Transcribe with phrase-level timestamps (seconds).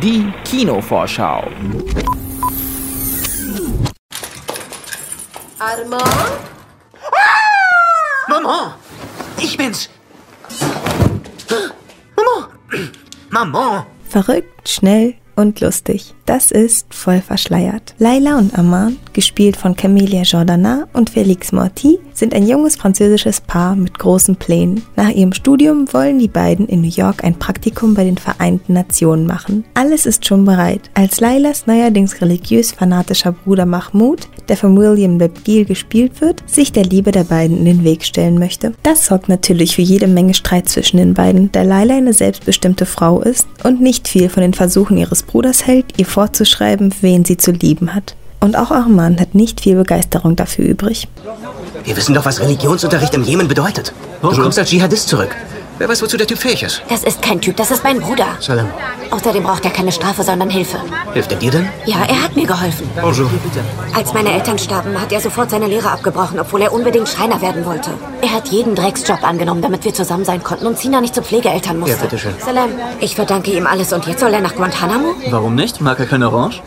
[0.00, 1.48] Die Kinovorschau.
[5.58, 6.02] Armand?
[8.28, 8.74] Maman!
[9.38, 9.90] Ich bin's!
[12.16, 12.92] Maman!
[13.30, 13.86] Maman!
[14.08, 16.14] Verrückt, schnell und lustig.
[16.28, 17.94] Das ist voll verschleiert.
[17.98, 23.74] Laila und Armand, gespielt von Camélia Jordana und Félix Morty, sind ein junges französisches Paar
[23.74, 24.82] mit großen Plänen.
[24.94, 29.26] Nach ihrem Studium wollen die beiden in New York ein Praktikum bei den Vereinten Nationen
[29.26, 29.64] machen.
[29.72, 35.64] Alles ist schon bereit, als Lailas neuerdings religiös fanatischer Bruder Mahmoud, der von William Lebgiel
[35.64, 38.74] gespielt wird, sich der Liebe der beiden in den Weg stellen möchte.
[38.82, 43.20] Das sorgt natürlich für jede Menge Streit zwischen den beiden, da Laila eine selbstbestimmte Frau
[43.22, 47.52] ist und nicht viel von den Versuchen ihres Bruders hält, ihr vorzuschreiben, wen sie zu
[47.52, 48.16] lieben hat.
[48.40, 51.06] Und auch Arman hat nicht viel Begeisterung dafür übrig.
[51.84, 53.92] Wir wissen doch, was Religionsunterricht im Jemen bedeutet.
[54.20, 55.36] Du kommst als Dschihadist zurück.
[55.78, 56.82] Wer weiß, wozu der Typ fähig ist.
[56.88, 58.26] Das ist kein Typ, das ist mein Bruder.
[58.40, 58.68] Salam.
[59.10, 60.78] Außerdem braucht er keine Strafe, sondern Hilfe.
[61.12, 61.68] Hilft er dir denn?
[61.86, 62.90] Ja, er hat mir geholfen.
[63.00, 63.30] Bonjour.
[63.94, 67.64] Als meine Eltern starben, hat er sofort seine Lehre abgebrochen, obwohl er unbedingt Schreiner werden
[67.64, 67.90] wollte.
[68.22, 71.78] Er hat jeden Drecksjob angenommen, damit wir zusammen sein konnten und Sina nicht zu Pflegeeltern
[71.78, 71.96] musste.
[71.96, 72.34] Ja, bitteschön.
[72.44, 72.70] Salam.
[72.98, 75.14] Ich verdanke ihm alles und jetzt soll er nach Guantanamo?
[75.30, 75.80] Warum nicht?
[75.80, 76.60] Mag er keine Orange?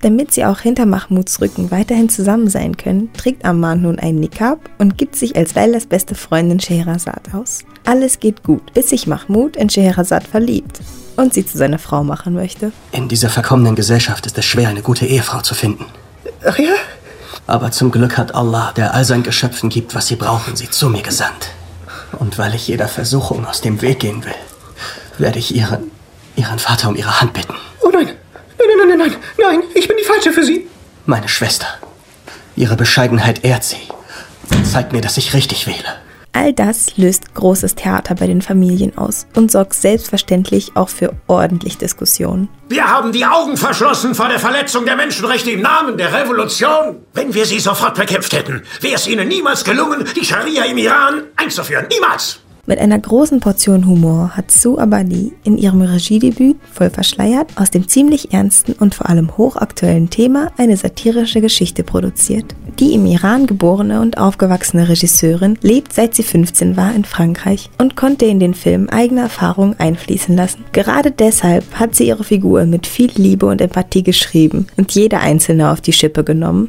[0.00, 4.60] Damit sie auch hinter Mahmuds Rücken weiterhin zusammen sein können, trägt Arman nun einen Nikab
[4.78, 7.64] und gibt sich als Lailas beste Freundin Scheherazad aus.
[7.84, 10.80] Alles geht gut, bis sich Mahmud in Scheherazad verliebt
[11.16, 12.70] und sie zu seiner Frau machen möchte.
[12.92, 15.86] In dieser verkommenen Gesellschaft ist es schwer, eine gute Ehefrau zu finden.
[16.46, 16.74] Ach ja?
[17.48, 20.90] Aber zum Glück hat Allah, der all seinen Geschöpfen gibt, was sie brauchen, sie zu
[20.90, 21.50] mir gesandt.
[22.18, 24.34] Und weil ich jeder Versuchung aus dem Weg gehen will,
[25.18, 25.90] werde ich ihren,
[26.36, 27.54] ihren Vater um ihre Hand bitten.
[27.80, 28.06] Oh nein.
[28.06, 28.14] Nein,
[28.58, 29.17] nein, nein, nein, nein.
[29.74, 30.66] Ich bin die Falsche für Sie.
[31.06, 31.66] Meine Schwester.
[32.56, 33.88] Ihre Bescheidenheit ehrt sie.
[34.50, 35.96] und Zeigt mir, dass ich richtig wähle.
[36.32, 41.78] All das löst großes Theater bei den Familien aus und sorgt selbstverständlich auch für ordentlich
[41.78, 42.48] Diskussionen.
[42.68, 46.96] Wir haben die Augen verschlossen vor der Verletzung der Menschenrechte im Namen der Revolution.
[47.14, 51.22] Wenn wir sie sofort bekämpft hätten, wäre es ihnen niemals gelungen, die Scharia im Iran
[51.36, 51.86] einzuführen.
[51.90, 52.40] Niemals!
[52.68, 57.88] Mit einer großen Portion Humor hat Sue Abadi in ihrem Regiedebüt voll verschleiert aus dem
[57.88, 62.54] ziemlich ernsten und vor allem hochaktuellen Thema eine satirische Geschichte produziert.
[62.78, 67.96] Die im Iran geborene und aufgewachsene Regisseurin lebt seit sie 15 war in Frankreich und
[67.96, 70.62] konnte in den Film eigene Erfahrungen einfließen lassen.
[70.72, 75.70] Gerade deshalb hat sie ihre Figur mit viel Liebe und Empathie geschrieben und jede einzelne
[75.70, 76.68] auf die Schippe genommen.